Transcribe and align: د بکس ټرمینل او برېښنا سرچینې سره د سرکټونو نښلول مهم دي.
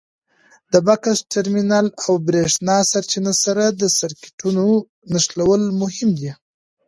د 0.71 0.73
بکس 0.87 1.17
ټرمینل 1.33 1.87
او 2.03 2.13
برېښنا 2.27 2.77
سرچینې 2.91 3.33
سره 3.43 3.63
د 3.81 3.83
سرکټونو 3.99 4.65
نښلول 5.11 5.63
مهم 5.81 6.09
دي. 6.19 6.31